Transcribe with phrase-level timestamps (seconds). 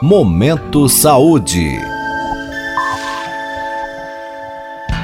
[0.00, 1.76] Momento Saúde.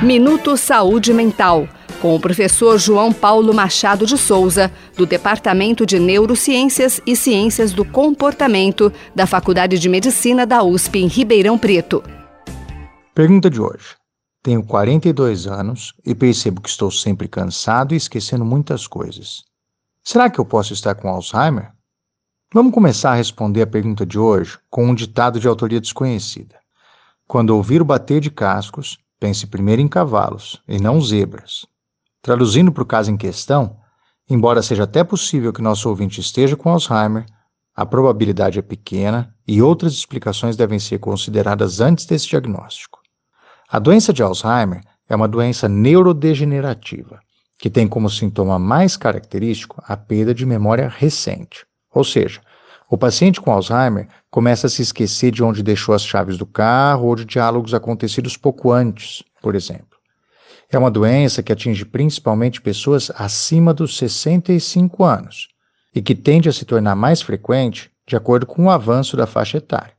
[0.00, 1.68] Minuto Saúde Mental,
[2.00, 7.84] com o professor João Paulo Machado de Souza, do Departamento de Neurociências e Ciências do
[7.84, 12.00] Comportamento da Faculdade de Medicina da USP em Ribeirão Preto.
[13.12, 13.96] Pergunta de hoje.
[14.44, 19.42] Tenho 42 anos e percebo que estou sempre cansado e esquecendo muitas coisas.
[20.04, 21.72] Será que eu posso estar com Alzheimer?
[22.54, 26.54] Vamos começar a responder a pergunta de hoje com um ditado de autoria desconhecida.
[27.26, 31.66] Quando ouvir o bater de cascos, pense primeiro em cavalos e não zebras.
[32.22, 33.76] Traduzindo para o caso em questão,
[34.30, 37.26] embora seja até possível que nosso ouvinte esteja com Alzheimer,
[37.74, 43.00] a probabilidade é pequena e outras explicações devem ser consideradas antes desse diagnóstico.
[43.68, 47.18] A doença de Alzheimer é uma doença neurodegenerativa,
[47.58, 51.66] que tem como sintoma mais característico a perda de memória recente.
[51.94, 52.40] Ou seja,
[52.90, 57.06] o paciente com Alzheimer começa a se esquecer de onde deixou as chaves do carro
[57.06, 59.96] ou de diálogos acontecidos pouco antes, por exemplo.
[60.70, 65.48] É uma doença que atinge principalmente pessoas acima dos 65 anos
[65.94, 69.58] e que tende a se tornar mais frequente de acordo com o avanço da faixa
[69.58, 69.94] etária.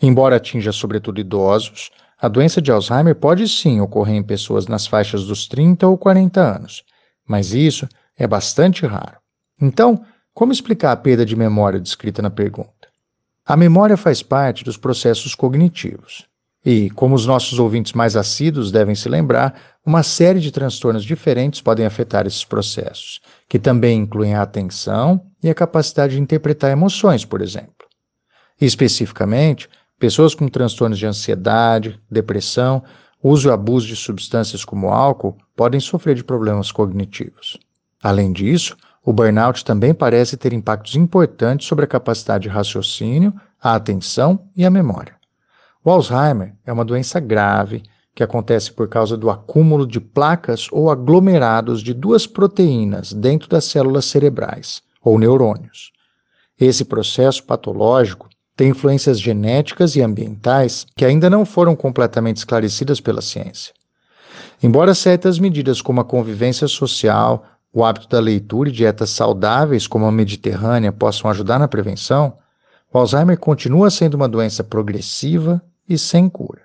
[0.00, 5.24] Embora atinja sobretudo idosos, a doença de Alzheimer pode sim ocorrer em pessoas nas faixas
[5.24, 6.84] dos 30 ou 40 anos,
[7.26, 9.18] mas isso é bastante raro.
[9.60, 12.88] Então, como explicar a perda de memória descrita na pergunta?
[13.46, 16.26] A memória faz parte dos processos cognitivos.
[16.66, 19.54] E, como os nossos ouvintes mais assíduos devem se lembrar,
[19.86, 25.48] uma série de transtornos diferentes podem afetar esses processos, que também incluem a atenção e
[25.48, 27.86] a capacidade de interpretar emoções, por exemplo.
[28.60, 29.68] E, especificamente,
[30.00, 32.82] pessoas com transtornos de ansiedade, depressão,
[33.22, 37.56] uso e abuso de substâncias como álcool podem sofrer de problemas cognitivos.
[38.02, 43.74] Além disso, o burnout também parece ter impactos importantes sobre a capacidade de raciocínio, a
[43.74, 45.14] atenção e a memória.
[45.84, 47.82] O Alzheimer é uma doença grave
[48.14, 53.64] que acontece por causa do acúmulo de placas ou aglomerados de duas proteínas dentro das
[53.66, 55.92] células cerebrais, ou neurônios.
[56.58, 63.20] Esse processo patológico tem influências genéticas e ambientais que ainda não foram completamente esclarecidas pela
[63.20, 63.74] ciência.
[64.62, 70.06] Embora certas medidas como a convivência social, o hábito da leitura e dietas saudáveis, como
[70.06, 72.38] a mediterrânea, possam ajudar na prevenção,
[72.92, 76.62] o Alzheimer continua sendo uma doença progressiva e sem cura.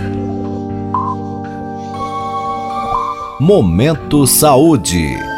[3.39, 5.30] Momento Saúde.